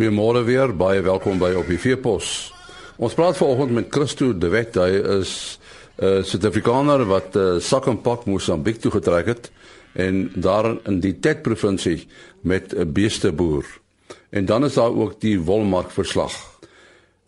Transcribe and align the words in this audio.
Goeiemôre 0.00 0.46
weer, 0.48 0.70
baie 0.72 1.02
welkom 1.04 1.36
by 1.36 1.50
op 1.60 1.66
die 1.68 1.76
Veepos. 1.76 2.28
Ons 2.96 3.12
praat 3.12 3.36
vanoggend 3.36 3.74
met 3.76 3.88
Christo 3.92 4.30
De 4.32 4.48
Wet. 4.48 4.78
Hy 4.80 4.96
is 5.20 5.58
'n 6.00 6.04
uh, 6.04 6.22
Suid-Afrikaner 6.24 7.04
wat 7.04 7.36
uh, 7.36 7.58
sak 7.60 7.84
en 7.84 8.00
pak 8.00 8.24
Mosambiek 8.24 8.80
toe 8.80 8.90
getrek 8.94 9.26
het 9.26 9.50
en 9.92 10.32
daar 10.32 10.78
in 10.88 11.02
die 11.04 11.12
Tet 11.20 11.42
provinsie 11.42 12.08
met 12.40 12.72
'n 12.72 12.92
beesteboer. 12.92 13.66
En 14.30 14.46
dan 14.46 14.64
is 14.64 14.80
daar 14.80 14.88
ook 14.88 15.20
die 15.20 15.36
wolmark 15.40 15.90
verslag. 15.90 16.32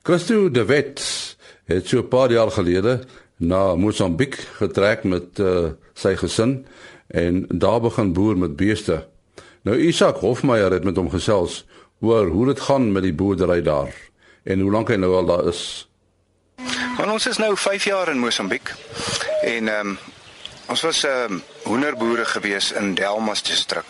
Christo 0.03 0.51
De 0.51 0.65
Wet 0.65 1.37
het 1.65 1.89
so 1.89 1.99
'n 1.99 2.09
paar 2.09 2.33
jaar 2.33 2.51
gelede 2.51 3.05
na 3.37 3.75
Mosambiek 3.75 4.35
getrek 4.57 5.05
met 5.05 5.39
uh, 5.39 5.77
sy 5.93 6.17
gesin 6.17 6.65
en 7.09 7.45
daar 7.53 7.81
begin 7.81 8.13
boer 8.13 8.39
met 8.39 8.57
beeste. 8.57 9.05
Nou 9.63 9.77
Isak 9.77 10.17
Hofmeyer 10.17 10.73
het 10.73 10.85
met 10.85 10.97
hom 10.97 11.11
gesels 11.11 11.67
oor 12.03 12.27
hoe 12.27 12.47
dit 12.47 12.61
gaan 12.61 12.93
met 12.93 13.03
die 13.03 13.15
boerdery 13.15 13.63
daar 13.63 13.95
en 14.43 14.61
hoe 14.61 14.71
lank 14.71 14.91
hy 14.91 14.99
nou 14.99 15.15
al 15.15 15.27
daar 15.27 15.47
is. 15.47 15.89
Want 16.97 17.11
ons 17.11 17.27
is 17.27 17.39
nou 17.39 17.57
5 17.57 17.85
jaar 17.85 18.11
in 18.11 18.19
Mosambiek 18.19 18.75
en 19.43 19.69
ehm 19.69 19.95
um, 19.95 19.99
ons 20.67 20.83
was 20.83 21.05
ehm 21.05 21.33
um, 21.33 21.43
hoenderboere 21.63 22.25
gewees 22.25 22.73
in 22.73 22.95
Delmas 22.95 23.43
distrik. 23.43 23.87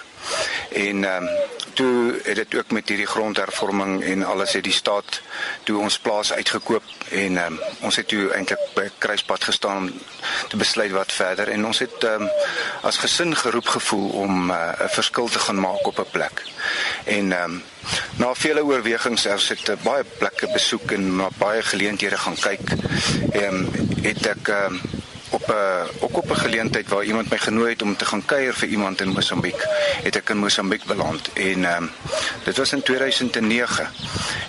En 0.70 1.04
ehm 1.04 1.24
um, 1.24 1.28
toe 1.72 2.20
het 2.22 2.36
dit 2.36 2.54
ook 2.54 2.70
met 2.70 2.88
hierdie 2.88 3.06
grondhervorming 3.06 4.02
en 4.04 4.22
alles 4.22 4.52
het 4.52 4.64
die 4.64 4.72
staat 4.72 5.20
toe 5.62 5.78
ons 5.78 5.98
plaas 5.98 6.32
uitgekoop 6.32 6.82
en 7.10 7.38
um, 7.44 7.58
ons 7.80 7.96
het 7.96 8.08
toe 8.08 8.28
eintlik 8.36 8.60
by 8.74 8.88
kruispunt 8.98 9.44
gestaan 9.44 9.76
om 9.76 9.90
te 10.48 10.56
besluit 10.56 10.92
wat 10.92 11.12
verder 11.12 11.48
en 11.48 11.66
ons 11.66 11.78
het 11.78 12.04
um, 12.08 12.28
as 12.82 13.00
gesin 13.00 13.36
geroep 13.36 13.72
gevoel 13.76 14.08
om 14.24 14.50
uh, 14.50 14.56
'n 14.56 14.84
uh, 14.84 14.88
verskil 14.98 15.28
te 15.28 15.38
gaan 15.38 15.60
maak 15.60 15.86
op 15.86 15.98
'n 15.98 16.10
plek. 16.10 16.42
En 17.04 17.32
um, 17.32 17.62
na 18.16 18.34
vele 18.34 18.64
oorwegings 18.64 19.24
het 19.24 19.50
ek 19.50 19.68
uh, 19.68 19.76
baie 19.82 20.04
plekke 20.18 20.48
besoek 20.52 20.92
en 20.96 21.16
na 21.16 21.28
baie 21.38 21.62
geleenthede 21.62 22.16
gaan 22.16 22.38
kyk. 22.38 22.74
Ehm 23.32 23.54
um, 23.54 23.90
het 24.02 24.26
ek 24.26 24.48
um, 24.48 24.80
op 25.30 25.48
'n 25.48 25.52
uh, 25.52 25.84
ook 26.04 26.16
op 26.16 26.30
'n 26.30 26.44
geleentheid 26.44 26.88
waar 26.88 27.04
iemand 27.04 27.30
my 27.30 27.38
genooi 27.38 27.72
het 27.72 27.82
om 27.82 27.96
te 27.96 28.04
gaan 28.04 28.24
kuier 28.24 28.54
vir 28.54 28.68
iemand 28.68 29.00
in 29.00 29.08
Mosambiek, 29.08 29.66
het 30.02 30.16
ek 30.16 30.28
in 30.28 30.36
Mosambiek 30.36 30.84
beland 30.84 31.32
en 31.32 31.64
ehm 31.64 31.82
um, 31.82 31.90
dit 32.44 32.56
was 32.56 32.72
in 32.72 32.82
2009 32.82 33.88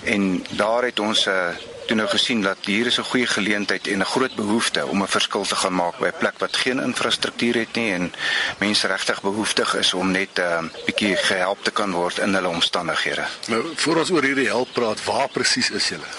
en 0.04 0.46
daar 0.50 0.84
het 0.84 1.00
ons 1.00 1.26
'n 1.26 1.30
uh, 1.30 1.73
toe 1.94 2.02
nou 2.02 2.14
gesien 2.18 2.42
dat 2.42 2.58
hier 2.66 2.86
is 2.86 2.98
'n 2.98 3.12
goeie 3.12 3.28
geleentheid 3.28 3.88
en 3.88 4.00
'n 4.00 4.06
groot 4.06 4.36
behoefte 4.36 4.86
om 4.88 5.02
'n 5.02 5.08
verskil 5.08 5.46
te 5.46 5.56
gaan 5.56 5.76
maak 5.76 5.98
by 5.98 6.08
'n 6.08 6.18
plek 6.18 6.38
wat 6.38 6.58
geen 6.58 6.80
infrastruktuur 6.80 7.56
het 7.56 7.74
nie 7.76 7.94
en 7.94 8.14
mense 8.58 8.88
regtig 8.88 9.22
behoeftig 9.22 9.76
is 9.76 9.94
om 9.94 10.12
net 10.12 10.30
'n 10.38 10.42
uh, 10.42 10.86
bietjie 10.86 11.16
gehelp 11.16 11.64
te 11.64 11.72
kan 11.72 11.92
word 11.92 12.18
in 12.18 12.34
hulle 12.34 12.48
omstandighede. 12.48 13.26
Nou, 13.48 13.64
voor 13.76 13.96
ons 13.96 14.12
oor 14.12 14.24
hierdie 14.24 14.48
help 14.48 14.74
praat, 14.74 15.04
waar 15.04 15.30
presies 15.30 15.70
is 15.70 15.88
julle? 15.88 16.10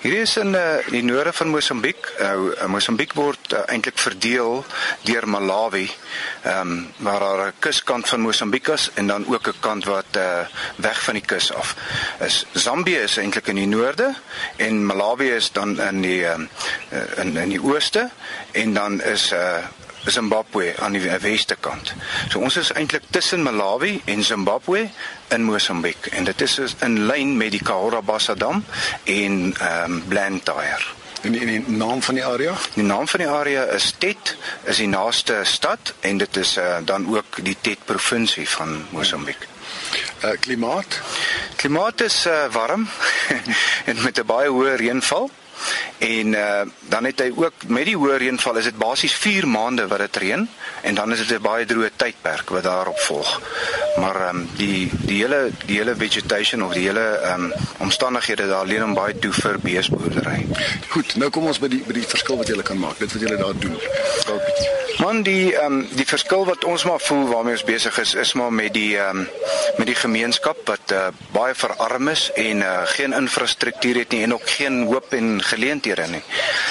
Hierdie 0.00 0.20
is 0.20 0.36
in 0.36 0.54
uh, 0.54 0.78
die 0.90 1.02
noorde 1.02 1.32
van 1.32 1.48
Mosambiek. 1.48 2.08
Nou, 2.20 2.52
uh, 2.52 2.66
Mosambiek 2.66 3.14
word 3.16 3.52
uh, 3.52 3.62
eintlik 3.72 3.98
verdeel 3.98 4.64
deur 5.04 5.28
Malawi, 5.28 5.88
ehm 6.42 6.74
um, 6.74 6.74
waar 6.96 7.20
daar 7.20 7.46
'n 7.46 7.58
kuskant 7.58 8.08
van 8.08 8.20
Mosambiek 8.20 8.68
is 8.68 8.90
en 8.94 9.06
dan 9.06 9.26
ook 9.26 9.48
'n 9.48 9.60
kant 9.60 9.84
wat 9.84 10.16
uh, 10.16 10.46
weg 10.76 11.02
van 11.02 11.14
die 11.14 11.24
kus 11.24 11.52
af 11.52 11.76
is. 12.20 12.46
Zambië 12.52 12.96
is 12.96 13.16
eintlik 13.16 13.46
in 13.46 13.56
die 13.56 13.66
noorde 13.66 14.14
en 14.56 14.86
Malawi 14.86 15.30
is 15.30 15.52
dan 15.52 15.80
in 15.80 16.00
die 16.00 16.24
um, 16.26 16.48
in 17.16 17.36
in 17.36 17.48
die 17.48 17.62
ooste 17.62 18.10
en 18.52 18.74
dan 18.74 19.02
is 19.02 19.32
uh 19.32 19.64
Zimbabwe 20.06 20.74
aan 20.78 20.92
die 20.92 21.10
weste 21.20 21.56
kant. 21.60 21.94
So 22.28 22.38
ons 22.38 22.56
is 22.56 22.72
eintlik 22.72 23.02
tussen 23.10 23.42
Malawi 23.42 24.02
en 24.04 24.24
Zimbabwe 24.24 24.88
in 25.28 25.42
Mosambiek 25.42 26.06
en 26.12 26.24
dit 26.24 26.40
is 26.40 26.58
in 26.80 27.06
lyn 27.06 27.36
met 27.36 27.50
die 27.50 27.62
Cahora 27.62 28.02
Bassa 28.02 28.34
dam 28.34 28.64
en 29.04 29.54
ehm 29.58 29.92
um, 29.92 30.02
Blantyre. 30.08 31.02
En 31.24 31.32
die, 31.32 31.46
die 31.46 31.62
naam 31.66 32.02
van 32.02 32.14
die 32.14 32.24
area? 32.24 32.52
Die 32.74 32.84
naam 32.84 33.08
van 33.08 33.20
die 33.20 33.28
area 33.28 33.62
is 33.72 33.94
Tet, 33.98 34.36
is 34.62 34.76
die 34.76 34.88
naaste 34.88 35.40
stad 35.48 35.94
en 36.00 36.18
dit 36.20 36.36
is 36.36 36.56
uh, 36.60 36.76
dan 36.84 37.08
ook 37.08 37.40
die 37.42 37.56
Tet 37.60 37.84
provinsie 37.84 38.48
van 38.48 38.82
Mosambiek. 38.90 39.48
Uh 40.24 40.34
klimaat? 40.40 41.00
Klimaat 41.56 42.00
is 42.00 42.26
uh, 42.26 42.44
warm 42.52 42.88
en 43.88 44.02
met 44.02 44.20
'n 44.20 44.26
baie 44.26 44.48
hoë 44.48 44.76
reënval. 44.76 45.30
En 45.98 46.26
uh, 46.26 46.60
dan 46.88 47.04
het 47.04 47.20
hy 47.20 47.30
ook 47.36 47.66
met 47.66 47.84
die 47.88 47.96
hoë 47.96 48.18
reënval 48.22 48.60
is 48.60 48.68
dit 48.70 48.78
basies 48.78 49.14
4 49.14 49.48
maande 49.48 49.86
wat 49.88 49.98
dit 49.98 50.16
reën 50.16 50.48
en 50.82 50.94
dan 50.94 51.12
is 51.12 51.26
dit 51.26 51.38
'n 51.38 51.42
baie 51.42 51.66
droë 51.66 51.90
tydperk 51.96 52.50
wat 52.50 52.62
daarop 52.62 53.00
volg. 53.00 53.40
Maar 53.96 54.16
ehm 54.16 54.36
um, 54.36 54.48
die 54.56 54.90
die 55.06 55.20
hele 55.22 55.50
die 55.66 55.78
hele 55.78 55.94
vegetation 55.94 56.64
of 56.64 56.72
die 56.72 56.86
hele 56.86 57.06
ehm 57.22 57.44
um, 57.44 57.52
omstandighede 57.78 58.48
daar 58.48 58.66
leen 58.66 58.82
hom 58.82 58.94
baie 58.94 59.18
toe 59.18 59.32
vir 59.32 59.58
beesboerdery. 59.60 60.46
Goed, 60.88 61.16
nou 61.16 61.30
kom 61.30 61.46
ons 61.46 61.58
by 61.58 61.68
die 61.68 61.82
by 61.86 61.92
die 61.92 62.06
verskil 62.06 62.36
wat 62.36 62.48
jy 62.48 62.62
kan 62.62 62.78
maak. 62.78 62.98
Dit 62.98 63.12
wat 63.12 63.22
jy 63.22 63.36
daar 63.36 63.58
doen. 63.58 63.78
Dalk 64.26 64.44
bietjie. 64.44 64.83
Man 64.98 65.22
die 65.22 65.56
ehm 65.56 65.72
um, 65.72 65.88
die 65.98 66.06
verskil 66.06 66.44
wat 66.46 66.64
ons 66.64 66.84
maar 66.84 67.00
voel 67.00 67.26
waarmee 67.26 67.56
ons 67.56 67.64
besig 67.66 67.96
is 67.98 68.14
is 68.14 68.32
maar 68.38 68.52
met 68.52 68.72
die 68.74 68.96
ehm 68.98 69.24
um, 69.24 69.28
met 69.76 69.86
die 69.86 69.96
gemeenskap 69.98 70.60
wat 70.68 70.92
uh, 70.92 71.06
baie 71.34 71.54
verarm 71.54 72.08
is 72.08 72.30
en 72.34 72.60
uh, 72.62 72.82
geen 72.84 73.12
infrastruktuur 73.12 73.98
het 73.98 74.12
nie 74.14 74.22
en 74.22 74.34
ook 74.34 74.50
geen 74.50 74.84
hoop 74.86 75.12
en 75.12 75.42
geleenthede 75.42 76.06
nie. 76.06 76.22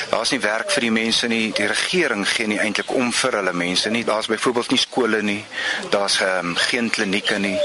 Daar's 0.09 0.31
nie 0.31 0.39
werk 0.39 0.71
vir 0.71 0.85
die 0.87 0.91
mense 0.91 1.27
nie. 1.27 1.51
Die 1.51 1.67
regering 1.67 2.23
gee 2.29 2.47
nie 2.47 2.59
eintlik 2.63 2.93
om 2.95 3.11
vir 3.11 3.37
hulle 3.39 3.53
mense 3.53 3.89
nie. 3.89 4.05
Daar's 4.07 4.31
byvoorbeeld 4.31 4.71
nie 4.71 4.79
skole 4.79 5.21
nie. 5.21 5.43
Daar's 5.89 6.19
um, 6.21 6.55
geen 6.55 6.89
klinieke 6.89 7.39
nie. 7.39 7.57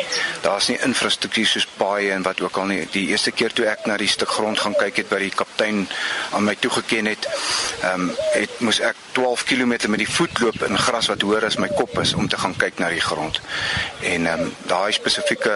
Daar's 0.43 0.69
nie 0.69 0.79
infrastruktuur 0.83 1.47
soos 1.47 1.69
paaie 1.77 2.11
en 2.13 2.27
wat 2.27 2.41
ook 2.41 2.57
al 2.57 2.67
nie. 2.73 2.81
Die 2.93 3.07
eerste 3.13 3.31
keer 3.31 3.53
toe 3.53 3.69
ek 3.71 3.87
na 3.87 3.97
die 3.97 4.11
stuk 4.11 4.35
grond 4.35 4.59
gaan 4.59 4.75
kyk 4.75 5.05
het 5.05 5.13
by 5.13 5.23
die 5.23 5.35
kaptein 5.35 5.87
aan 6.33 6.45
my 6.45 6.57
toegeken 6.59 7.07
het, 7.07 7.31
ehm 7.83 8.09
um, 8.09 8.13
het 8.33 8.61
moes 8.65 8.81
ek 8.81 8.97
12 9.13 9.45
km 9.45 9.77
met 9.91 9.99
die 10.03 10.11
voet 10.11 10.41
loop 10.41 10.48
in 10.57 10.79
gras 10.79 11.07
wat 11.07 11.23
hoër 11.23 11.45
as 11.45 11.57
my 11.57 11.69
kop 11.69 11.99
is 11.99 12.15
om 12.15 12.29
te 12.29 12.39
gaan 12.39 12.57
kyk 12.57 12.79
na 12.79 12.89
die 12.89 13.01
grond. 13.01 13.41
En 14.01 14.27
ehm 14.27 14.41
um, 14.41 14.55
daai 14.67 14.93
spesifieke 14.93 15.55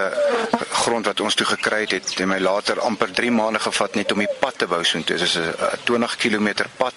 grond 0.70 1.06
wat 1.06 1.20
ons 1.20 1.34
toe 1.34 1.46
gekry 1.46 1.80
het, 1.80 1.92
het 1.92 2.26
my 2.26 2.38
later 2.38 2.80
amper 2.80 3.12
3 3.12 3.30
maande 3.30 3.58
gevat 3.58 3.94
net 3.94 4.12
om 4.12 4.18
die 4.18 4.30
pad 4.40 4.58
te 4.58 4.66
bou 4.66 4.84
soontoe. 4.84 5.16
Dit 5.16 5.26
is 5.26 5.36
'n 5.36 5.54
20 5.84 6.16
km 6.16 6.48
pad 6.76 6.94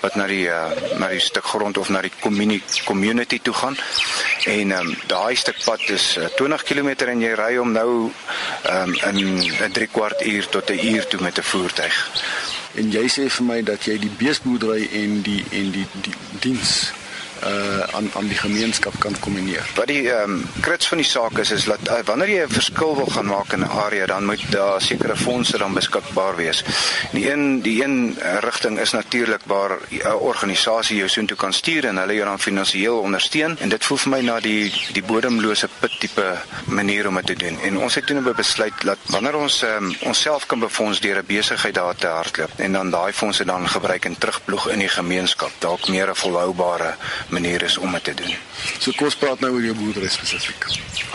wat 0.00 0.14
na 0.14 0.26
die 0.26 0.46
uh, 0.48 0.70
na 0.98 1.08
die 1.08 1.20
stuk 1.20 1.44
grond 1.44 1.78
of 1.78 1.88
na 1.88 2.00
die 2.00 2.12
community 2.20 2.82
community 2.84 3.40
toe 3.42 3.54
gaan. 3.54 3.76
En 4.44 4.72
ehm 4.72 4.86
um, 4.86 4.96
daai 5.06 5.36
stuk 5.36 5.64
pad 5.64 5.80
is 5.88 6.16
uh, 6.16 6.26
20 6.36 6.62
km 6.62 6.88
en 7.06 7.20
jy 7.20 7.34
ry 7.34 7.56
hom 7.56 7.72
nou 7.72 8.10
ehm 8.62 8.94
um, 9.04 9.18
in 9.18 9.40
'n 9.64 9.72
3 9.72 9.86
kwart 9.86 10.24
uur 10.26 10.48
tot 10.48 10.70
'n 10.70 10.86
uur 10.94 11.06
toe 11.06 11.20
met 11.20 11.38
'n 11.38 11.42
voertuig. 11.42 11.96
En 12.74 12.90
jy 12.90 13.08
sê 13.10 13.26
vir 13.26 13.46
my 13.46 13.62
dat 13.62 13.84
jy 13.84 13.98
die 13.98 14.12
beesboerdery 14.18 14.88
en 14.92 15.22
die 15.22 15.44
en 15.50 15.70
die, 15.70 15.86
die 16.02 16.14
diens 16.40 16.92
uh 17.44 17.96
aan 17.96 18.10
aan 18.14 18.28
die 18.28 18.38
gemeenskap 18.38 18.94
kan 18.98 19.16
kombineer. 19.20 19.70
Wat 19.74 19.86
die 19.86 20.10
ehm 20.10 20.30
um, 20.30 20.44
krits 20.60 20.88
van 20.88 20.98
die 20.98 21.06
saak 21.06 21.38
is 21.38 21.50
is 21.50 21.64
dat 21.64 21.88
uh, 21.88 21.98
wanneer 22.04 22.28
jy 22.28 22.42
'n 22.44 22.52
verskil 22.52 22.96
wil 22.96 23.06
gaan 23.06 23.26
maak 23.26 23.52
in 23.52 23.60
'n 23.60 23.70
area, 23.86 24.06
dan 24.06 24.24
moet 24.24 24.42
daar 24.50 24.80
sekere 24.80 25.16
fondse 25.16 25.58
dan 25.58 25.74
beskikbaar 25.74 26.36
wees. 26.36 26.64
Die 27.12 27.30
een 27.30 27.62
die 27.62 27.84
een 27.84 28.18
uh, 28.18 28.38
rigting 28.40 28.78
is 28.78 28.92
natuurlik 28.92 29.40
waar 29.44 29.70
'n 29.70 29.94
uh, 30.06 30.22
organisasie 30.22 30.96
jou 30.96 31.08
soontoe 31.08 31.36
kan 31.36 31.52
stuur 31.52 31.84
en 31.84 31.96
hulle 31.96 32.14
jou 32.14 32.24
dan 32.24 32.38
finansiëel 32.38 32.98
ondersteun 32.98 33.58
en 33.58 33.68
dit 33.68 33.84
voel 33.84 33.98
vir 33.98 34.10
my 34.10 34.20
na 34.20 34.40
die 34.40 34.72
die 34.92 35.02
bodemlose 35.02 35.68
put 35.80 36.00
tipe 36.00 36.38
manier 36.66 37.08
om 37.08 37.14
dit 37.14 37.26
te 37.26 37.34
doen. 37.34 37.60
En 37.60 37.78
ons 37.78 37.94
het 37.94 38.06
toe 38.06 38.20
nou 38.20 38.34
besluit 38.34 38.74
dat 38.84 38.98
wanneer 39.06 39.36
ons 39.36 39.62
um, 39.62 39.94
onsself 40.00 40.46
kan 40.46 40.58
befonds 40.58 41.00
deur 41.00 41.18
'n 41.18 41.26
besigheid 41.26 41.74
daar 41.74 41.94
te 41.94 42.06
hardloop 42.06 42.50
en 42.56 42.72
dan 42.72 42.90
daai 42.90 43.12
fondse 43.12 43.44
dan 43.44 43.68
gebruik 43.68 44.04
en 44.04 44.18
terugploeg 44.18 44.68
in 44.68 44.78
die 44.78 44.88
gemeenskap, 44.88 45.50
dalk 45.58 45.88
meer 45.88 46.08
'n 46.10 46.14
volhoubare 46.14 46.94
manier 47.30 47.62
is 47.62 47.78
om 47.78 47.92
dit 47.92 48.04
te 48.04 48.14
doen. 48.14 48.34
So 48.78 48.92
kom 48.96 49.06
ons 49.06 49.16
praat 49.16 49.40
nou 49.40 49.52
oor 49.54 49.64
jou 49.64 49.74
boerdery 49.74 50.08
spesifiek. 50.08 50.66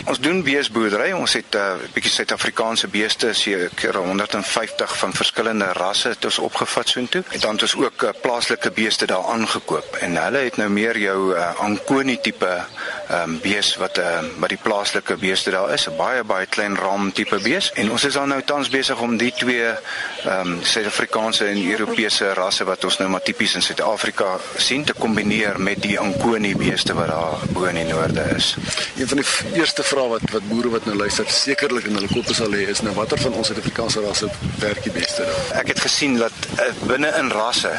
Ons 0.06 0.20
doen 0.22 0.42
beesboerdery. 0.46 1.10
Ons 1.12 1.32
het 1.32 1.54
'n 1.54 1.58
uh, 1.58 1.88
bietjie 1.94 2.12
Suid-Afrikaanse 2.12 2.88
beeste, 2.88 3.32
seker 3.32 3.96
150 3.96 4.98
van 4.98 5.12
verskillende 5.12 5.72
rasse 5.72 6.08
het 6.08 6.24
ons 6.24 6.38
opgevat 6.38 6.88
soontoe. 6.88 7.22
En 7.30 7.40
dan 7.40 7.52
het 7.52 7.62
ons 7.62 7.76
ook 7.76 8.02
uh, 8.02 8.10
plaaslike 8.22 8.70
beeste 8.70 9.06
daar 9.06 9.24
aangekoop 9.24 9.96
en 10.00 10.16
hulle 10.16 10.38
het 10.38 10.56
nou 10.56 10.68
meer 10.70 10.98
jou 10.98 11.34
uh, 11.34 11.60
Ankoni 11.60 12.20
tipe 12.20 12.64
ehm 13.08 13.30
um, 13.30 13.38
bees 13.40 13.76
wat 13.76 13.98
uh, 13.98 14.18
wat 14.42 14.50
die 14.50 14.58
plaaslike 14.62 15.16
beeste 15.16 15.50
daar 15.50 15.72
is, 15.72 15.86
'n 15.88 15.96
baie 15.96 16.24
baie 16.24 16.46
klein 16.46 16.76
ram 16.76 17.12
tipe 17.12 17.38
bees 17.38 17.70
en 17.72 17.90
ons 17.90 18.04
is 18.04 18.14
dan 18.14 18.28
nou 18.28 18.42
tans 18.42 18.68
besig 18.68 19.00
om 19.00 19.16
die 19.16 19.32
twee 19.32 19.66
ehm 19.66 20.40
um, 20.40 20.58
Suid-Afrikaanse 20.62 21.46
en 21.46 21.70
Europese 21.70 22.32
rasse 22.34 22.64
wat 22.64 22.84
ons 22.84 22.98
nou 22.98 23.08
maar 23.08 23.22
tipies 23.22 23.54
in 23.54 23.62
Suid-Afrika 23.62 24.38
sien 24.56 24.84
te 24.84 24.92
kombineer 24.92 25.60
met 25.60 25.82
die 25.82 25.98
Ankoni 25.98 26.56
beeste 26.56 26.94
wat 26.94 27.06
daar 27.06 27.38
bo 27.52 27.64
in 27.64 27.74
die 27.74 27.84
noorde 27.84 28.24
is. 28.36 28.56
Een 28.96 29.08
van 29.08 29.22
die 29.22 29.58
eerste 29.60 29.82
vrae 29.82 30.08
wat 30.08 30.30
wat 30.32 30.48
boere 30.48 30.68
wat 30.68 30.84
nou 30.84 30.96
luister 30.96 31.24
sekerlik 31.28 31.86
in 31.86 31.94
hulle 31.94 32.10
koppe 32.12 32.34
sal 32.34 32.50
hê 32.50 32.66
is 32.74 32.82
nou 32.82 32.94
watter 32.94 33.18
van 33.18 33.32
ons 33.32 33.46
Suid-Afrikaanse 33.46 34.00
rasse 34.00 34.30
werk 34.58 34.82
die 34.82 34.92
beste 34.92 35.22
nou? 35.22 35.38
Ek 35.62 35.68
het 35.68 35.80
gesien 35.80 36.18
dat 36.18 36.32
uh, 36.58 36.68
binne 36.90 37.12
in 37.20 37.30
rasse 37.30 37.70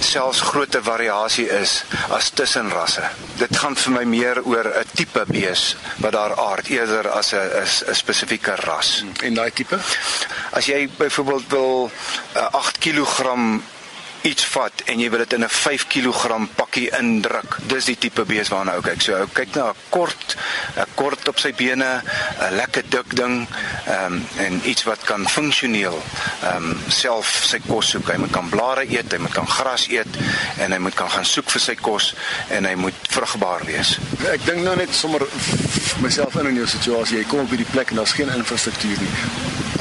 selfs 0.00 0.40
groter 0.40 0.82
variasie 0.84 1.48
is 1.48 1.84
as 2.10 2.30
tussen 2.30 2.68
rasse. 2.70 3.02
Dit 3.38 3.56
gaan 3.56 3.76
vir 3.76 3.92
my 3.96 4.04
meer 4.04 4.42
oor 4.44 4.73
'n 4.74 4.86
tipe 4.94 5.24
bees 5.26 5.76
wat 6.02 6.12
daar 6.12 6.34
aard 6.36 6.66
eerder 6.66 7.08
as 7.08 7.32
'n 7.32 7.48
'n 7.90 7.94
spesifieke 7.94 8.54
ras. 8.54 9.04
En 9.22 9.34
daai 9.34 9.52
tipe? 9.52 9.78
As 10.50 10.66
jy 10.66 10.88
byvoorbeeld 10.96 11.48
wil 11.48 11.90
uh, 12.36 12.46
8 12.50 12.78
kg 12.78 13.22
iets 14.24 14.46
vat 14.54 14.84
en 14.88 15.00
jy 15.00 15.10
wil 15.12 15.20
dit 15.24 15.32
in 15.36 15.44
'n 15.44 15.48
5 15.48 15.86
kg 15.86 16.48
pakkie 16.56 16.88
indruk. 16.98 17.58
Dis 17.68 17.84
die 17.84 17.98
tipe 17.98 18.24
bees 18.24 18.48
waarna 18.48 18.74
ou 18.74 18.82
kyk. 18.82 19.02
So 19.02 19.16
ou 19.20 19.28
kyk 19.32 19.54
na 19.54 19.68
'n 19.68 19.74
kort, 19.88 20.36
'n 20.76 20.86
kort 20.94 21.28
op 21.28 21.38
sy 21.38 21.52
bene, 21.52 22.02
'n 22.40 22.54
lekker 22.56 22.84
dik 22.88 23.16
ding, 23.16 23.46
ehm 23.86 24.12
um, 24.12 24.26
en 24.36 24.60
iets 24.64 24.82
wat 24.84 25.04
kan 25.04 25.28
funksioneel 25.28 26.02
ehm 26.42 26.56
um, 26.56 26.78
self 26.88 27.44
sy 27.44 27.60
kos 27.66 27.90
soek. 27.90 28.08
Hy 28.08 28.16
moet 28.16 28.32
kan 28.32 28.48
blare 28.48 28.84
eet, 28.88 29.12
hy 29.12 29.18
moet 29.18 29.32
kan 29.32 29.46
gras 29.46 29.88
eet 29.88 30.16
en 30.58 30.72
hy 30.72 30.78
moet 30.78 30.94
kan 30.94 31.10
gaan 31.10 31.24
soek 31.24 31.50
vir 31.50 31.60
sy 31.60 31.74
kos 31.74 32.14
en 32.48 32.64
hy 32.64 32.74
moet 32.74 32.94
vrugbaar 33.10 33.64
wees. 33.64 33.98
Ek 34.32 34.44
dink 34.46 34.64
nou 34.64 34.76
net 34.76 34.94
sommer 34.94 35.22
myself 36.00 36.34
in 36.36 36.46
in 36.46 36.54
jou 36.54 36.66
situasie. 36.66 37.18
Jy 37.18 37.24
kom 37.24 37.40
op 37.40 37.52
hierdie 37.52 37.70
plek 37.70 37.90
en 37.90 37.96
daar's 37.96 38.12
geen 38.12 38.32
infrastruktuur 38.32 38.98
nie. 39.00 39.12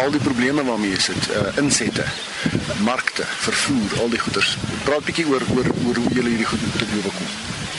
Al 0.03 0.11
die 0.11 0.19
probleme 0.19 0.63
waarmee 0.63 0.95
jy 0.95 0.99
sit, 0.99 1.29
uh, 1.29 1.57
insette, 1.61 2.05
markte, 2.81 3.25
vervoer, 3.45 3.99
al 4.01 4.09
die 4.09 4.21
goeders. 4.33 4.57
Praat 4.83 5.05
bietjie 5.05 5.25
oor 5.29 5.43
oor 5.55 5.67
oor 5.85 5.95
hoe 6.01 6.13
julle 6.13 6.33
hierdie 6.33 6.49
goed 6.49 6.61
te 6.77 6.85
bowe 6.89 7.11
kom. 7.13 7.27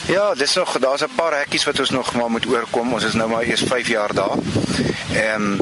Ja, 0.07 0.33
dis 0.37 0.53
nog 0.55 0.77
daar's 0.79 1.03
'n 1.03 1.15
paar 1.15 1.37
hekkies 1.37 1.65
wat 1.65 1.79
ons 1.79 1.89
nog 1.89 2.13
maar 2.13 2.29
moet 2.29 2.45
oorkom. 2.45 2.93
Ons 2.93 3.03
is 3.03 3.13
nou 3.13 3.29
maar 3.29 3.43
eers 3.43 3.63
5 3.67 3.87
jaar 3.87 4.13
daar. 4.13 4.37
Ehm 5.13 5.57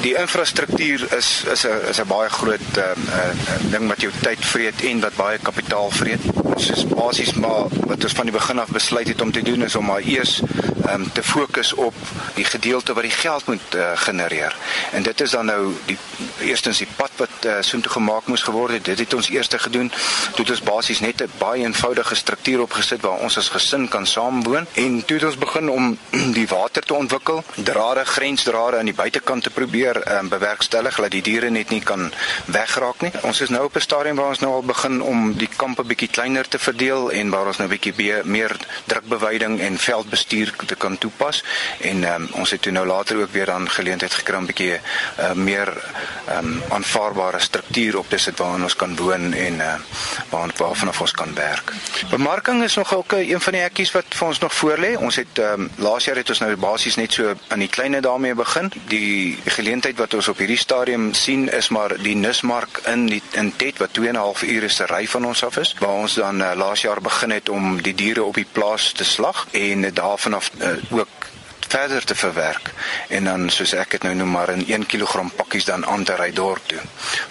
die 0.00 0.14
infrastruktuur 0.14 1.16
is 1.16 1.44
is 1.52 1.64
'n 1.66 1.88
is 1.90 1.98
'n 2.00 2.06
baie 2.06 2.28
groot 2.28 2.70
ehm 2.74 3.00
uh, 3.08 3.16
uh, 3.16 3.70
ding 3.70 3.88
wat 3.88 4.00
jou 4.00 4.12
tyd 4.20 4.44
vreet 4.44 4.82
en 4.82 5.00
wat 5.00 5.16
baie 5.16 5.38
kapitaal 5.38 5.90
vreet. 5.90 6.22
Ons 6.42 6.70
is 6.70 6.86
basies 6.86 7.32
maar 7.32 7.64
wat 7.90 8.02
ons 8.02 8.12
van 8.12 8.24
die 8.24 8.34
begin 8.34 8.58
af 8.58 8.68
besluit 8.68 9.08
het 9.08 9.20
om 9.20 9.32
te 9.32 9.42
doen 9.42 9.62
is 9.62 9.76
om 9.76 9.84
maar 9.84 10.00
eers 10.00 10.42
ehm 10.86 10.94
um, 10.94 11.12
te 11.12 11.22
fokus 11.22 11.72
op 11.74 11.94
die 12.34 12.44
gedeelte 12.44 12.94
wat 12.94 13.02
die 13.02 13.18
geld 13.24 13.46
moet 13.46 13.74
uh, 13.74 13.90
genereer. 13.94 14.56
En 14.92 15.02
dit 15.02 15.20
is 15.20 15.30
dan 15.30 15.46
nou 15.46 15.74
die 15.84 15.98
eerstens 16.40 16.78
die 16.78 16.88
pad 16.96 17.05
wat 17.18 17.44
uh, 17.46 17.56
soontoe 17.60 17.92
gemaak 17.92 18.26
moes 18.26 18.42
geword 18.42 18.72
het. 18.72 18.84
Dit 18.84 18.98
het 18.98 19.14
ons 19.14 19.28
eerste 19.28 19.58
gedoen. 19.58 19.92
Toe 20.34 20.44
het 20.44 20.50
ons 20.50 20.62
basies 20.62 21.00
net 21.00 21.22
'n 21.22 21.30
baie 21.38 21.62
eenvoudige 21.62 22.14
struktuur 22.14 22.60
opgesit 22.60 23.00
waar 23.00 23.18
ons 23.18 23.38
as 23.38 23.48
gesin 23.48 23.88
kan 23.88 24.06
saamwoon 24.06 24.66
en 24.72 25.04
toe 25.04 25.16
het 25.16 25.26
ons 25.26 25.38
begin 25.38 25.68
om 25.68 25.98
die 26.38 26.48
water 26.48 26.82
te 26.82 26.94
ontwikkel, 26.94 27.44
drade, 27.54 28.04
grensdrade 28.04 28.78
aan 28.78 28.90
die 28.90 28.94
buitekant 28.94 29.42
te 29.42 29.50
probeer 29.50 30.18
um, 30.18 30.28
bewerkstellig 30.28 30.96
dat 30.96 31.10
die 31.10 31.22
diere 31.22 31.50
net 31.50 31.70
nie 31.70 31.82
kan 31.82 32.12
wegraak 32.44 33.00
nie. 33.00 33.12
Ons 33.22 33.40
is 33.40 33.48
nou 33.48 33.64
op 33.64 33.76
'n 33.76 33.80
stadium 33.80 34.16
waar 34.16 34.28
ons 34.28 34.38
nou 34.38 34.52
al 34.52 34.62
begin 34.62 35.02
om 35.02 35.32
die 35.34 35.48
kampe 35.56 35.84
bietjie 35.84 36.08
kleiner 36.08 36.48
te 36.48 36.58
verdeel 36.58 37.10
en 37.10 37.30
waar 37.30 37.46
ons 37.46 37.56
nou 37.56 37.68
bietjie 37.68 38.22
meer 38.24 38.56
drukbewyding 38.84 39.60
en 39.60 39.78
veldbestuur 39.78 40.54
te 40.66 40.74
kan 40.74 40.98
toepas 40.98 41.44
en 41.80 42.04
um, 42.04 42.28
ons 42.32 42.50
het 42.50 42.62
toe 42.62 42.72
nou 42.72 42.86
later 42.86 43.16
ook 43.16 43.32
weer 43.32 43.46
dan 43.46 43.70
geleentheid 43.70 44.14
gekry 44.14 44.36
om 44.36 44.46
bietjie 44.46 44.72
uh, 44.74 45.32
meer 45.32 45.72
um, 46.38 46.62
aanvaarbare 47.06 47.38
struktuur 47.40 47.98
op 47.98 48.08
te 48.08 48.18
sit 48.18 48.38
waarin 48.38 48.62
ons 48.62 48.76
kan 48.76 48.96
woon 48.96 49.32
en 49.32 49.54
uh, 49.54 49.74
waar 50.30 50.50
waarvan 50.56 50.90
ons 51.00 51.10
kan 51.12 51.34
werk. 51.34 51.72
Bemarking 52.10 52.62
is 52.62 52.74
nog 52.74 52.94
ook 52.94 53.12
een 53.12 53.40
van 53.40 53.52
die 53.52 53.62
hekkies 53.62 53.92
wat 53.92 54.04
vir 54.08 54.26
ons 54.26 54.38
nog 54.38 54.54
voorlê. 54.54 54.96
Ons 54.98 55.16
het 55.16 55.38
um, 55.38 55.70
laas 55.76 56.04
jaar 56.04 56.16
het 56.16 56.28
ons 56.28 56.40
nou 56.42 56.56
basies 56.56 56.96
net 56.96 57.12
so 57.12 57.34
aan 57.48 57.62
die 57.62 57.68
kleine 57.68 58.00
daarmee 58.00 58.34
begin. 58.34 58.70
Die, 58.88 59.38
geleentheid 59.44 59.98
wat 59.98 60.14
ons 60.14 60.28
op 60.28 60.38
hierdie 60.38 60.58
stadium 60.58 61.12
sien 61.14 61.48
is 61.52 61.68
maar 61.68 61.96
die 62.02 62.16
Nismark 62.16 62.82
in 62.90 63.06
die, 63.06 63.22
in 63.32 63.52
Tet 63.56 63.78
wat 63.78 63.94
2 63.94 64.08
en 64.08 64.14
'n 64.14 64.24
half 64.24 64.42
ure 64.42 64.68
se 64.68 64.86
ry 64.86 65.06
van 65.06 65.26
ons 65.26 65.44
af 65.44 65.56
is 65.56 65.74
waar 65.78 66.02
ons 66.02 66.14
dan 66.14 66.40
uh, 66.40 66.52
laas 66.54 66.82
jaar 66.82 67.00
begin 67.00 67.30
het 67.30 67.48
om 67.48 67.82
die 67.82 67.94
diere 67.94 68.24
op 68.24 68.34
die 68.34 68.48
plaas 68.52 68.92
te 68.92 69.04
slag 69.04 69.46
en 69.52 69.94
daarvan 69.94 70.34
af 70.34 70.50
uh, 70.58 70.68
ook 70.90 71.25
verder 71.68 72.04
te 72.04 72.14
verwerk 72.14 72.70
en 73.08 73.24
dan 73.24 73.50
soos 73.50 73.72
ek 73.74 73.96
dit 73.96 74.02
nou 74.02 74.14
noem 74.14 74.30
maar 74.30 74.52
in 74.54 74.66
1 74.66 74.86
kg 74.86 75.26
pakkies 75.36 75.64
dan 75.64 75.86
aan 75.86 76.04
te 76.04 76.16
ry 76.16 76.30
dorp 76.32 76.66
toe 76.66 76.82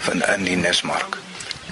van 0.08 0.22
in 0.34 0.44
die 0.44 0.56
Nismark. 0.56 1.18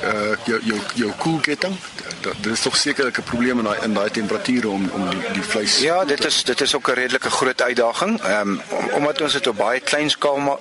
Uh 0.04 0.36
jou 0.44 0.60
jou 0.64 0.80
jou 0.94 1.12
koelketting 1.18 1.76
dit 2.24 2.52
is 2.52 2.60
tog 2.60 2.76
sekerlik 2.76 3.18
'n 3.18 3.22
probleem 3.22 3.58
in 3.58 3.64
daai 3.64 3.78
in 3.82 3.94
daai 3.94 4.10
temperature 4.10 4.68
om 4.68 4.90
om 4.92 5.10
die 5.10 5.22
die 5.32 5.42
vleis 5.42 5.78
Ja, 5.78 6.04
dit 6.04 6.24
is 6.24 6.44
dit 6.44 6.60
is 6.60 6.74
ook 6.74 6.88
'n 6.88 6.92
redelike 6.92 7.30
groot 7.30 7.62
uitdaging. 7.62 8.20
Ehm 8.20 8.48
um, 8.48 8.60
om, 8.68 8.88
omdat 8.88 9.20
ons 9.20 9.32
dit 9.32 9.46
op 9.46 9.56
baie 9.56 9.80
klein 9.80 10.10
skaal 10.10 10.60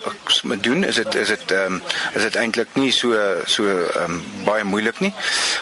doen, 0.62 0.84
is 0.84 0.96
dit 0.96 1.16
is 1.16 1.28
dit 1.28 1.52
ehm 1.52 1.74
um, 1.74 1.82
is 2.14 2.22
dit 2.22 2.36
eintlik 2.36 2.68
nie 2.74 2.92
so 2.92 3.16
so 3.46 3.64
ehm 3.64 4.12
um, 4.12 4.24
baie 4.44 4.64
moeilik 4.64 5.00
nie. 5.00 5.14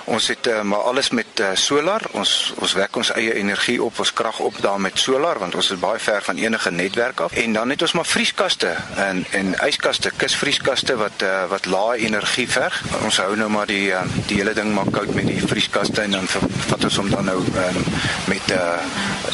Ons 0.04 0.28
het 0.28 0.48
uh, 0.48 0.62
maar 0.62 0.80
alles 0.80 1.10
met 1.10 1.40
uh, 1.40 1.50
solar. 1.54 2.02
Ons 2.12 2.54
ons 2.56 2.74
wek 2.74 2.96
ons 2.96 3.12
eie 3.12 3.34
energie 3.34 3.84
op, 3.84 4.00
ons 4.00 4.14
krag 4.14 4.40
op 4.40 4.62
daar 4.62 4.80
met 4.80 5.00
solar 5.00 5.40
want 5.40 5.56
ons 5.56 5.72
is 5.72 5.80
baie 5.80 6.00
ver 6.00 6.22
van 6.22 6.38
enige 6.38 6.72
netwerk 6.72 7.20
af. 7.20 7.32
En 7.32 7.54
dan 7.54 7.70
het 7.70 7.82
ons 7.82 7.92
maar 7.92 8.06
vrieskaste 8.06 8.76
en 8.96 9.26
en 9.32 9.56
yskaste, 9.68 10.12
kusvrieskaste 10.16 10.96
wat 10.96 11.22
uh, 11.22 11.46
wat 11.50 11.66
lae 11.66 11.98
energie 11.98 12.50
verg. 12.50 12.84
Ons 13.04 13.18
hou 13.18 13.36
nou 13.36 13.50
maar 13.50 13.68
die 13.72 13.92
uh, 13.96 14.04
die 14.28 14.40
hele 14.40 14.54
ding 14.58 14.74
maar 14.76 14.90
koud 14.92 15.14
met 15.16 15.28
die 15.30 15.40
vrieskaste 15.40 16.04
en 16.04 16.18
dan 16.18 16.28
vat 16.68 16.84
ons 16.88 17.00
hom 17.02 17.10
dan 17.12 17.30
nou 17.32 17.40
um, 17.40 17.80
met 18.32 18.56
uh 18.58 18.80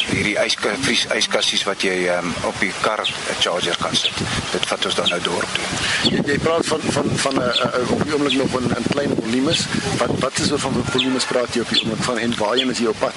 hierdie 0.08 0.36
yskas 0.40 1.06
yskassies 1.16 1.64
wat 1.68 1.84
jy 1.86 1.96
um, 2.14 2.30
op 2.48 2.56
die 2.62 2.72
kar 2.82 3.02
'n 3.04 3.40
charger 3.42 3.78
kan 3.82 3.96
sit. 3.96 4.18
Dit 4.52 4.66
vat 4.70 4.86
ons 4.86 4.96
dan 4.96 5.10
nou 5.14 5.20
dorp 5.22 5.50
toe. 5.56 5.66
Jy, 6.12 6.22
jy 6.32 6.38
praat 6.44 6.66
van 6.72 6.82
van 6.96 7.08
van 7.24 7.36
'n 7.36 7.42
uh, 7.42 7.82
uh, 7.82 7.92
op 7.96 8.04
die 8.04 8.14
oomblik 8.14 8.38
nog 8.38 8.56
'n 8.62 8.86
klein 8.92 9.14
volumes. 9.22 9.66
Wat 9.98 10.14
wat 10.20 10.40
is 10.40 10.52
oor 10.52 10.60
van 10.60 10.84
volumes 10.92 11.26
praat 11.26 11.54
jy 11.54 11.62
op 11.62 11.70
die 11.70 11.82
oomblik 11.82 12.04
van 12.04 12.18
en 12.18 12.38
waarheen 12.38 12.72
is 12.72 12.80
jy 12.80 12.88
op 12.88 13.00
pad? 13.00 13.14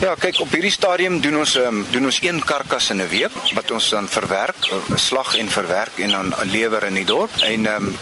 Ja, 0.00 0.14
kyk 0.14 0.40
op 0.40 0.52
hierdie 0.52 0.70
stadium 0.70 1.20
doen 1.20 1.38
ons 1.38 1.54
um, 1.56 1.86
doen 1.90 2.04
ons 2.04 2.20
een 2.22 2.42
karkas 2.44 2.90
in 2.90 3.00
'n 3.02 3.08
week 3.08 3.34
wat 3.54 3.70
ons 3.70 3.88
dan 3.88 4.08
verwerk, 4.08 4.60
slag 4.94 5.36
en 5.36 5.48
verwerk 5.48 5.98
en 5.98 6.10
dan 6.10 6.34
lewer 6.44 6.84
in 6.84 6.94
die 6.94 7.04
dorp. 7.04 7.32
En 7.40 7.66
um, 7.66 7.96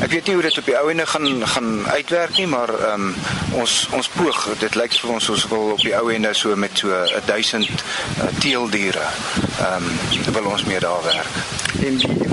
ek 0.00 0.10
weet 0.10 0.26
nie 0.26 0.34
hoe 0.34 0.42
dit 0.42 0.58
op 0.58 0.64
die 0.64 0.78
ou 0.78 0.90
ende 0.90 1.06
gaan 1.06 1.46
gaan 1.46 1.86
uitwerk 2.10 2.36
nie, 2.36 2.46
maar 2.46 2.92
um, 2.92 3.14
ons 3.54 3.88
ons 3.94 4.08
poog 4.08 4.38
dit 4.58 4.74
lyk 4.74 4.96
vir 4.98 5.12
ons 5.14 5.28
ons 5.30 5.44
wil 5.52 5.68
op 5.76 5.84
die 5.84 5.94
ou 5.94 6.08
ende 6.10 6.32
so 6.34 6.56
met 6.58 6.82
so 6.82 6.90
1000 7.26 7.70
uh, 7.70 8.26
teeldiere. 8.42 9.06
Ehm 9.60 9.86
um, 9.86 10.32
wil 10.34 10.50
ons 10.50 10.64
meer 10.64 10.80
daar 10.80 11.02
werk. 11.06 11.38
En 11.86 12.02
die, 12.02 12.29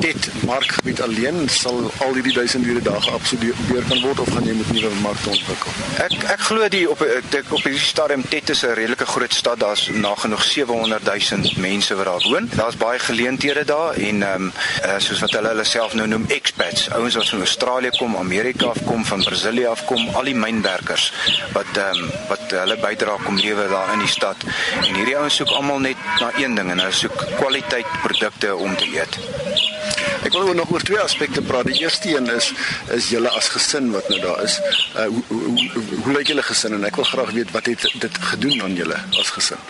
dit 0.00 0.28
markgebied 0.46 1.00
alleen 1.02 1.48
sal 1.48 1.90
al 2.04 2.14
hierdie 2.14 2.34
duisend 2.34 2.66
ure 2.66 2.82
dae 2.82 3.00
geabsorbeer 3.00 3.84
kan 3.88 4.00
word 4.02 4.20
of 4.20 4.30
gaan 4.32 4.46
jy 4.46 4.54
met 4.58 4.70
nuwe 4.72 4.90
markte 5.02 5.30
ontwikkel? 5.32 5.72
Ek 6.04 6.14
ek 6.34 6.44
glo 6.48 6.68
die 6.72 6.84
op 6.90 7.02
ek 7.02 7.52
op 7.52 7.62
hierdie 7.64 7.82
stadium 7.82 8.24
Tet 8.28 8.50
is 8.54 8.64
'n 8.64 8.74
redelike 8.78 9.06
groot 9.06 9.34
stad. 9.34 9.60
Daar's 9.60 9.88
nagenoeg 9.92 10.42
700 10.42 11.04
000 11.04 11.52
mense 11.56 11.94
wat 11.94 12.04
daar 12.04 12.24
woon. 12.30 12.48
Daar's 12.54 12.76
baie 12.76 12.98
geleenthede 12.98 13.64
daar 13.64 13.94
en 13.94 14.22
ehm 14.22 14.42
um, 14.42 14.52
uh, 14.84 14.98
soos 14.98 15.20
wat 15.20 15.32
hulle 15.32 15.48
hulle 15.48 15.64
self 15.64 15.94
nou 15.94 16.06
noem 16.06 16.24
expats, 16.28 16.90
ouens 16.90 17.14
wat 17.14 17.28
van 17.28 17.38
Australië 17.38 17.90
kom, 17.98 18.16
Amerika 18.16 18.66
af 18.66 18.84
kom, 18.84 19.04
van 19.04 19.22
Brasilië 19.24 19.66
af 19.66 19.84
kom, 19.84 20.08
al 20.14 20.24
die 20.24 20.34
mynwerkers 20.34 21.12
wat 21.52 21.76
ehm 21.76 22.02
um, 22.02 22.10
wat 22.28 22.50
hulle 22.50 22.76
bydra 22.76 23.16
kom 23.24 23.36
lewe 23.36 23.68
daar 23.68 23.92
in 23.92 23.98
die 23.98 24.14
stad. 24.18 24.36
En 24.86 24.94
hierdie 24.94 25.16
ouens 25.16 25.34
soek 25.34 25.48
almal 25.48 25.78
net 25.78 25.96
na 26.20 26.30
een 26.36 26.54
ding 26.54 26.70
en 26.70 26.78
hulle 26.78 26.92
soek 26.92 27.24
kwaliteit 27.36 27.86
produkte 28.02 28.56
om 28.56 28.76
te 28.76 28.86
eet. 28.94 29.18
Ek 30.26 30.32
wil 30.32 30.54
nog 30.54 30.70
oor 30.70 30.82
twee 30.82 31.00
aspekte 31.00 31.42
praat. 31.42 31.68
Die 31.70 31.80
eerste 31.82 32.10
een 32.16 32.26
is 32.34 32.52
is 32.94 33.10
julle 33.12 33.30
as 33.38 33.48
gesin 33.54 33.90
wat 33.94 34.08
nou 34.08 34.20
daar 34.20 34.42
is. 34.42 34.58
Uh 34.96 35.06
hoe 35.06 35.22
hoe, 35.28 35.68
hoe, 35.74 35.84
hoe 36.04 36.12
lyk 36.16 36.32
julle 36.32 36.42
gesin 36.42 36.74
en 36.74 36.84
ek 36.88 36.96
wil 36.96 37.08
graag 37.08 37.30
weet 37.36 37.50
wat 37.54 37.66
het 37.70 37.86
dit 38.02 38.18
gedoen 38.32 38.62
aan 38.62 38.74
julle 38.74 38.98
as 39.20 39.30
gesin? 39.36 39.60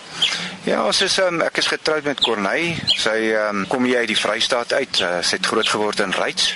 Ja, 0.67 0.81
ons 0.85 1.01
is 1.01 1.17
um, 1.23 1.39
ek 1.41 1.61
is 1.61 1.69
getroud 1.71 2.03
met 2.03 2.19
Corneille. 2.21 2.75
Sy 2.99 3.31
um, 3.39 3.63
kom 3.71 3.85
jy 3.87 4.01
uit 4.01 4.11
die 4.11 4.17
Vrystaat 4.19 4.73
uit. 4.73 4.99
Uh, 4.99 5.19
sy 5.23 5.37
het 5.39 5.47
groot 5.51 5.69
geword 5.69 6.03
in 6.03 6.15
Ryds. 6.17 6.51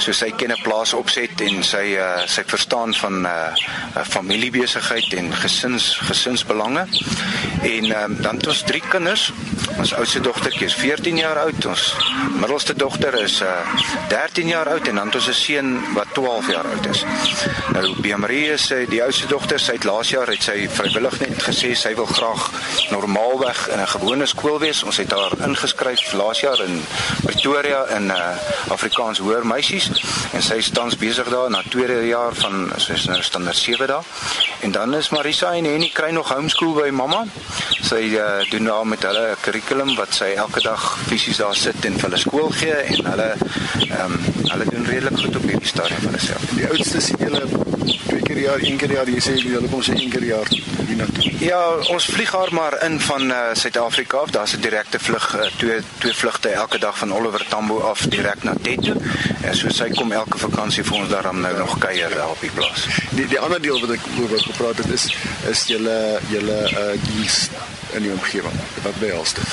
So 0.00 0.12
sy 0.16 0.30
ken 0.36 0.52
'n 0.52 0.62
plaas 0.64 0.92
opset 0.96 1.40
en 1.44 1.62
sy 1.64 1.96
uh, 1.96 2.26
sy 2.26 2.44
verstaan 2.46 2.94
van 2.94 3.26
uh, 3.26 3.52
familiebesigheid 4.04 5.12
en 5.20 5.32
gesins 5.42 5.92
gesinsbelange. 6.08 6.86
En 7.62 7.90
um, 8.02 8.16
dan 8.22 8.36
het 8.36 8.46
ons 8.46 8.62
drie 8.68 8.82
kinders. 8.88 9.30
Ons 9.80 9.94
oudste 9.96 10.20
dogtertjie 10.20 10.66
is 10.68 10.74
14 10.76 11.16
jaar 11.16 11.38
oud. 11.40 11.64
Ons 11.70 11.82
middelste 12.36 12.74
dogter 12.76 13.14
is 13.22 13.38
uh, 13.40 13.48
13 14.10 14.50
jaar 14.52 14.68
oud 14.74 14.88
en 14.90 14.98
dan 15.00 15.06
het 15.08 15.14
ons 15.16 15.28
'n 15.28 15.32
seun 15.32 15.68
wat 15.94 16.12
12 16.12 16.50
jaar 16.52 16.66
oud 16.68 16.86
is. 16.86 17.04
Nou 17.72 17.94
Beamarie 18.00 18.50
is 18.52 18.70
uh, 18.70 18.84
die 18.88 19.00
oudste 19.02 19.26
dogter. 19.26 19.58
Sy 19.60 19.78
het 19.78 19.84
laas 19.88 20.10
jaar 20.12 20.28
het 20.28 20.42
sy 20.42 20.68
vrywillig 20.68 21.16
net 21.20 21.40
gesê 21.42 21.72
sy 21.74 21.94
wil 21.94 22.06
graag 22.06 22.50
normaalweg 22.90 23.68
in 23.72 23.80
'n 23.80 23.86
gewone 23.86 24.26
skool 24.26 24.58
wees. 24.58 24.82
Ons 24.82 24.96
het 24.96 25.10
haar 25.10 25.32
ingeskryf 25.48 26.12
laas 26.12 26.40
jaar 26.40 26.60
in 26.60 26.84
Pretoria 27.24 27.86
in 27.96 28.10
uh, 28.10 28.36
Afrikaans 28.68 29.18
hoër 29.18 29.46
meisies 29.46 29.88
en 30.32 30.42
sy 30.42 30.60
is 30.60 30.70
tans 30.70 30.96
besig 30.96 31.28
daar 31.28 31.50
na 31.50 31.62
tweede 31.68 32.06
jaar 32.06 32.34
van 32.34 32.68
sy 32.76 32.92
is 32.92 33.06
nou 33.06 33.22
standaard 33.22 33.56
7 33.56 33.86
daar. 33.86 34.04
En 34.60 34.72
dan 34.72 34.94
is 34.94 35.08
Marisa 35.08 35.54
en 35.54 35.64
Henny 35.64 35.88
kry 35.88 36.10
nog 36.10 36.28
homeschool 36.28 36.74
by 36.74 36.90
mamma. 36.90 37.24
Sy 37.80 38.12
uh, 38.20 38.44
doen 38.50 38.64
daar 38.64 38.86
met 38.86 39.02
hulle 39.02 39.30
'n 39.30 39.40
kurrikulum 39.70 39.96
wat 39.96 40.14
sy 40.14 40.32
elke 40.34 40.60
dag 40.64 40.82
fisies 41.06 41.38
daar 41.38 41.54
sit 41.54 41.84
en 41.86 41.94
vir 41.94 42.08
hulle 42.08 42.18
skool 42.18 42.48
gee 42.58 42.74
en 42.74 43.06
hulle 43.06 43.28
ehm 43.86 44.14
um, 44.14 44.16
hulle 44.50 44.64
doen 44.66 44.86
redelik 44.88 45.18
goed 45.22 45.36
op 45.38 45.44
hierdie 45.46 45.70
stadium 45.70 46.00
van 46.02 46.10
hulle 46.10 46.22
self. 46.24 46.46
Die 46.56 46.66
oudste 46.66 47.00
sien 47.00 47.20
julle 47.22 47.44
twee 47.46 48.22
keer 48.24 48.34
per 48.34 48.42
jaar, 48.42 48.64
een 48.64 48.80
keer 48.80 48.90
per 48.90 48.96
jaar, 48.96 49.10
jy 49.14 49.22
sê 49.22 49.36
jy 49.38 49.60
kom 49.70 49.82
sê 49.86 49.94
een 49.94 50.10
keer 50.10 50.24
per 50.24 50.26
jaar 50.26 50.50
hiernatoe. 50.88 51.32
Ja, 51.44 51.60
ons 51.94 52.08
vlieg 52.10 52.32
haar 52.34 52.50
maar 52.56 52.76
in 52.86 52.98
van 53.06 53.30
uh, 53.30 53.38
Suid-Afrika 53.62 54.24
af. 54.24 54.32
Daar's 54.34 54.56
'n 54.56 54.64
direkte 54.66 54.98
vlug, 54.98 55.26
uh, 55.38 55.46
twee 55.62 55.78
twee 55.98 56.14
vlugte 56.22 56.48
elke 56.48 56.78
dag 56.78 56.98
van 56.98 57.14
Oliver 57.14 57.46
Tambo 57.48 57.78
af 57.80 58.06
direk 58.14 58.42
na 58.42 58.54
Tetu. 58.62 58.96
En 59.42 59.54
so 59.54 59.70
sy 59.70 59.90
kom 59.94 60.12
elke 60.12 60.38
vakansie 60.38 60.84
vir 60.84 60.96
ons 60.98 61.08
daarom 61.08 61.40
nou 61.40 61.56
nog 61.56 61.78
kuier 61.78 62.10
daar 62.14 62.34
op 62.34 62.40
die 62.40 62.50
plaas. 62.54 62.88
Die 63.10 63.26
die 63.26 63.38
ander 63.38 63.62
deel 63.62 63.80
wat 63.80 63.90
ek 63.90 64.10
oor 64.18 64.38
gepraat 64.38 64.82
het 64.82 64.90
is 64.90 65.14
is 65.50 65.66
julle 65.66 66.18
julle 66.28 66.58
uh 66.74 66.96
diens 67.06 67.46
in 67.94 68.02
die 68.02 68.12
omgewing. 68.12 68.54
Wat 68.82 68.98
behels 68.98 69.34
dit? 69.34 69.44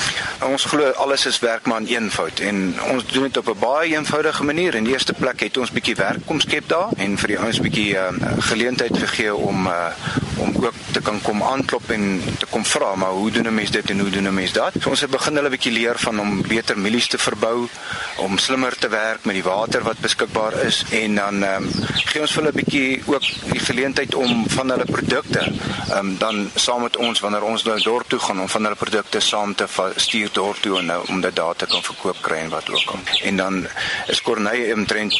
Ons 0.46 0.64
glo 0.64 0.90
alles 0.90 1.26
is 1.26 1.38
werk 1.38 1.66
maar 1.66 1.80
in 1.80 1.86
eenvoud 1.86 2.40
en 2.40 2.74
ons 2.92 3.06
doen 3.06 3.22
dit 3.22 3.36
op 3.36 3.48
'n 3.48 3.58
baie 3.58 3.94
eenvoudige 3.96 4.44
manier. 4.44 4.74
In 4.74 4.84
die 4.84 4.92
eerste 4.92 5.12
plek 5.12 5.40
het 5.40 5.56
ons 5.56 5.70
bietjie 5.70 5.94
werk 5.94 6.26
kom 6.26 6.40
skep 6.40 6.68
daar 6.68 6.88
en 6.96 7.18
vir 7.18 7.28
die 7.28 7.38
ouens 7.38 7.60
bietjie 7.60 7.94
uh, 7.94 8.08
geleentheid 8.38 8.98
gegee 8.98 9.34
om 9.34 9.66
uh, 9.66 9.92
om 10.38 10.64
ook 10.64 10.74
te 10.90 11.00
kan 11.00 11.20
kom 11.22 11.42
aanklop 11.42 11.90
en 11.90 12.22
te 12.38 12.46
kom 12.46 12.64
vra 12.64 12.94
maar 12.94 13.10
hoe 13.10 13.30
doen 13.30 13.46
'n 13.46 13.54
mens 13.54 13.70
dit 13.70 13.90
en 13.90 14.00
hoe 14.00 14.10
doen 14.10 14.28
'n 14.28 14.34
mens 14.34 14.52
dat? 14.52 14.72
So 14.80 14.90
ons 14.90 15.00
het 15.00 15.10
begin 15.10 15.34
hulle 15.34 15.48
bietjie 15.48 15.72
leer 15.72 15.98
van 15.98 16.20
om 16.20 16.42
beter 16.42 16.78
mielies 16.78 17.06
te 17.06 17.18
verbou, 17.18 17.68
om 18.16 18.38
slimmer 18.38 18.76
te 18.78 18.88
werk 18.88 19.24
met 19.24 19.34
die 19.34 19.42
water 19.42 19.82
wat 19.82 20.00
beskikbaar 20.00 20.52
is 20.64 20.84
en 20.90 21.14
dan 21.14 21.42
ehm 21.42 21.62
um, 21.62 21.70
gee 21.94 22.20
ons 22.20 22.32
vir 22.32 22.42
hulle 22.42 22.54
bietjie 22.54 23.02
ook 23.06 23.22
die 23.52 23.60
geleentheid 23.60 24.14
om 24.14 24.48
van 24.48 24.70
hulle 24.70 24.84
produkte 24.84 25.40
ehm 25.40 25.98
um, 25.98 26.16
dan 26.18 26.50
saam 26.54 26.82
met 26.82 26.96
ons 26.96 27.20
wanneer 27.20 27.42
ons 27.42 27.64
nou 27.64 27.80
dorp 27.82 28.08
toe 28.08 28.18
gaan 28.28 28.40
om 28.40 28.48
van 28.48 28.62
hulle 28.62 28.76
produkte 28.76 29.20
saam 29.20 29.54
te 29.54 29.66
stuur 29.96 30.28
dorp 30.32 30.56
toe 30.60 30.78
en 30.78 30.86
nou 30.86 31.00
om 31.08 31.20
dit 31.20 31.36
daar 31.36 31.56
te 31.56 31.66
kan 31.66 31.82
verkoop 31.82 32.18
kry 32.22 32.36
en 32.44 32.50
wat 32.52 32.68
ook 32.70 32.90
al. 32.92 33.00
En 33.22 33.36
dan 33.36 33.66
is 34.06 34.22
Corneille 34.22 34.74
omtrent 34.74 35.16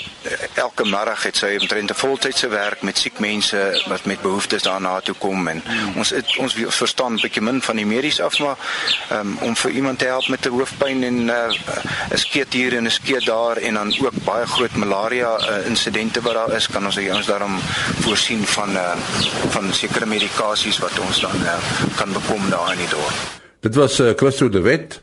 elke 0.54 0.84
middag 0.84 1.22
het 1.22 1.36
sy 1.36 1.56
omtrent 1.60 1.90
'n 1.90 2.00
voltydse 2.02 2.48
werk 2.48 2.82
met 2.82 2.98
siek 2.98 3.18
mense 3.18 3.82
wat 3.86 4.04
met 4.04 4.20
behoeftes 4.20 4.62
daarna 4.62 5.00
toe 5.00 5.14
kom 5.14 5.48
en 5.48 5.62
ons 5.94 6.10
het, 6.10 6.36
ons 6.36 6.56
verstaan 6.68 7.12
'n 7.12 7.20
bietjie 7.20 7.42
min 7.42 7.62
van 7.62 7.76
die 7.76 7.86
medies 7.86 8.20
af 8.20 8.38
maar 8.38 8.56
um, 9.12 9.38
om 9.40 9.56
vir 9.56 9.70
iemand 9.70 9.98
te 9.98 10.04
help 10.04 10.28
met 10.28 10.46
'n 10.46 10.50
hoofpyn 10.58 11.04
en 11.04 11.24
'n 11.24 11.28
uh, 11.28 11.50
skeet 12.14 12.52
hier 12.52 12.76
en 12.76 12.84
'n 12.84 12.90
skeet 12.90 13.24
daar 13.24 13.56
en 13.56 13.74
dan 13.74 13.94
ook 14.04 14.24
baie 14.24 14.46
groot 14.46 14.76
malaria 14.76 15.32
uh, 15.38 15.66
insidente 15.66 16.20
wat 16.20 16.34
daar 16.34 16.52
is 16.52 16.68
kan 16.68 16.84
ons 16.84 16.98
ons 16.98 17.26
daarom 17.26 17.58
voorsien 18.00 18.46
van 18.46 18.70
uh, 18.76 18.92
van 19.48 19.72
sekere 19.72 20.06
medikasies 20.06 20.78
wat 20.78 20.98
ons 20.98 21.20
dan 21.20 21.36
uh, 21.42 21.54
kan 21.96 22.12
bekom 22.12 22.50
daar 22.50 22.72
in 22.72 22.78
die. 22.78 22.97
Dit 23.60 23.74
was 23.74 24.00
uh, 24.00 24.10
Christo 24.16 24.48
de 24.48 24.60
Wet 24.60 25.02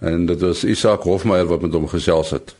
en 0.00 0.26
dit 0.26 0.40
was 0.40 0.64
Isak 0.64 1.02
Hofmeyer 1.02 1.46
wat 1.46 1.60
met 1.60 1.72
hom 1.72 1.88
gesels 1.88 2.30
het. 2.30 2.54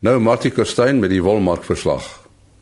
Nou 0.00 0.20
Martie 0.20 0.50
Kerstyn 0.50 0.98
met 0.98 1.10
die 1.10 1.22
wolmark 1.22 1.64
verslag. 1.64 2.20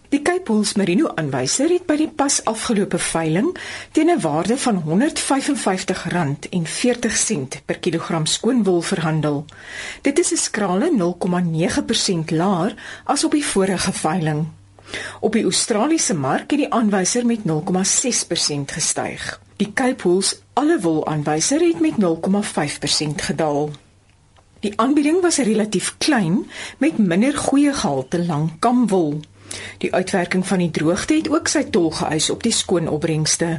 Die 0.08 0.24
Cape 0.24 0.40
Pools 0.40 0.70
Merino 0.80 1.10
aanwyser 1.20 1.68
het 1.68 1.84
by 1.86 1.92
die 2.00 2.08
pas 2.08 2.40
afgelope 2.48 2.96
veiling 2.98 3.52
teen 3.92 4.10
'n 4.10 4.20
waarde 4.20 4.56
van 4.56 4.82
R155.40 4.82 7.64
per 7.64 7.78
kilogram 7.78 8.26
skoonwol 8.26 8.80
verhandel. 8.80 9.44
Dit 10.02 10.18
is 10.18 10.32
'n 10.32 10.36
skrale 10.36 10.90
0,9% 10.96 12.30
laer 12.30 12.74
as 13.04 13.24
op 13.24 13.32
die 13.32 13.44
vorige 13.44 13.92
veiling. 13.92 14.46
Op 15.20 15.32
die 15.32 15.44
Australiese 15.44 16.14
mark 16.14 16.50
het 16.50 16.58
die 16.58 16.72
aanwyser 16.72 17.26
met 17.26 17.44
0,6% 17.44 18.72
gestyg. 18.72 19.40
Die 19.58 19.72
Cape 19.74 19.98
Pools 19.98 20.36
alle 20.54 20.76
wol 20.78 21.00
aanwyser 21.10 21.58
het 21.58 21.80
met 21.82 21.96
0,5% 21.98 23.24
gedaal. 23.26 23.70
Die 24.62 24.70
aanbieding 24.78 25.18
was 25.22 25.40
relatief 25.42 25.96
klein 25.98 26.44
met 26.78 26.98
minder 26.98 27.34
goeie 27.34 27.72
gehalte 27.74 28.24
lang 28.26 28.52
kamwol. 28.62 29.20
Die 29.82 29.90
uitwerking 29.94 30.46
van 30.46 30.62
die 30.62 30.70
droogte 30.70 31.18
het 31.18 31.30
ook 31.30 31.50
sy 31.50 31.64
tol 31.74 31.90
geëis 31.90 32.30
op 32.30 32.46
die 32.46 32.54
skoonopbrengste. 32.54 33.50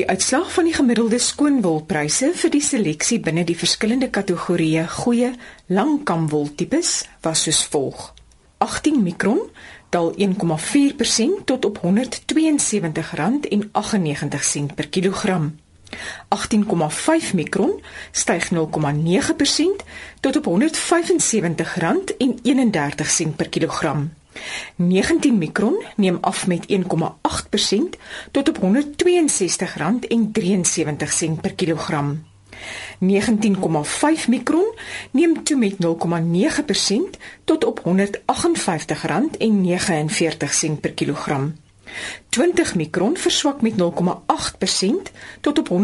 Die 0.00 0.08
uitslag 0.08 0.48
van 0.52 0.64
die 0.70 0.76
gemiddelde 0.76 1.20
skoonwolpryse 1.20 2.32
vir 2.40 2.56
die 2.56 2.64
seleksie 2.64 3.20
binne 3.20 3.44
die 3.44 3.58
verskillende 3.60 4.08
kategorieë 4.08 4.86
goeie 5.02 5.34
langkamwoltipes 5.68 7.02
was 7.20 7.44
soos 7.44 7.60
volg: 7.68 8.14
18 8.64 9.02
mikron 9.02 9.44
dal 9.88 10.14
1,4% 10.18 10.24
tot 11.44 11.64
op 11.64 11.78
R172,98 11.78 11.82
per 14.74 14.88
kilogram. 14.88 15.58
18,5 16.28 17.34
mikron 17.34 17.82
styg 18.10 18.50
0,9% 18.50 18.56
tot 20.20 20.36
op 20.36 20.60
R175,31 20.60 20.66
per 23.36 23.48
kilogram. 23.48 24.12
19 24.76 25.38
mikron 25.38 25.82
neem 25.96 26.18
af 26.20 26.46
met 26.46 26.66
1,8% 26.72 26.78
tot 28.30 28.48
op 28.48 28.58
R162,73 28.58 28.64
per 31.40 31.54
kilogram. 31.54 32.27
19,5 33.00 34.28
mikron 34.28 34.74
neem 35.10 35.42
toe 35.42 35.56
met 35.56 35.74
0,9% 35.74 35.78
tot 37.44 37.64
op 37.64 37.80
R158,49 37.80 37.84
per 40.80 40.92
kilogram. 40.92 41.54
20 42.28 42.74
mikron 42.74 43.16
verswak 43.16 43.60
met 43.60 43.72
0,8% 43.72 43.76
tot 45.40 45.58
op 45.58 45.68
R155,06 45.68 45.76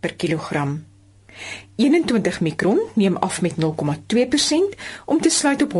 per 0.00 0.14
kilogram. 0.14 0.86
21 1.76 2.40
mikron 2.40 2.80
neem 2.94 3.16
af 3.16 3.42
met 3.42 3.54
0,2% 3.54 3.58
om 5.04 5.20
te 5.20 5.30
sluit 5.30 5.62
op 5.62 5.72
R155,70 5.72 5.78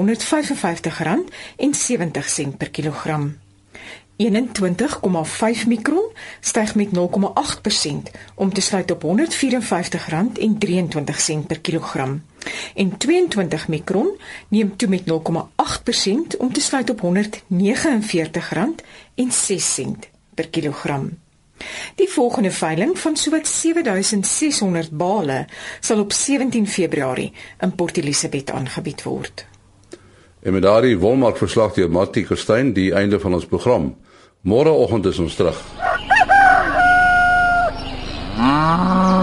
per 2.57 2.71
kilogram. 2.71 3.39
21,5 4.19 4.27
mikron 5.67 6.11
styg 6.41 6.75
met 6.75 6.89
0,8% 6.89 6.93
om 8.35 8.53
te 8.53 8.61
sluit 8.61 8.91
op 8.91 9.03
R154,23 9.05 9.09
per 11.47 11.61
kilogram. 11.61 12.23
En 12.75 12.97
22 12.97 13.69
mikron 13.69 14.21
neem 14.49 14.77
toe 14.77 14.89
met 14.89 15.03
0,8% 15.03 15.07
om 16.39 16.53
te 16.53 16.61
sluit 16.61 16.91
op 16.91 17.01
R149,06 17.01 17.07
per 20.35 20.49
kilogram. 20.49 21.19
Die 21.95 22.09
volgende 22.09 22.51
veiling 22.51 22.99
van 22.99 23.17
sowat 23.17 23.47
7600 23.47 24.91
bale 24.91 25.47
sal 25.81 26.01
op 26.01 26.13
17 26.13 26.67
Februarie 26.69 27.33
in 27.61 27.75
Port 27.75 27.97
Elizabeth 27.97 28.51
aangebied 28.51 29.03
word. 29.03 29.47
En 30.41 30.53
met 30.53 30.63
daardie 30.63 30.99
wolmark 30.99 31.37
verslag 31.37 31.75
deur 31.75 31.91
Martie 31.91 32.27
Kerstyn 32.27 32.73
die 32.73 32.93
einde 32.93 33.21
van 33.21 33.35
ons 33.35 33.47
program. 33.47 33.97
Môreoggend 34.49 35.05
is 35.07 35.19
ons 35.21 35.37
terug. 35.37 35.57
Ah. 38.41 39.18